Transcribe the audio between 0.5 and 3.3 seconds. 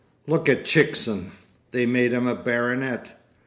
Chickson—they made him a baronet.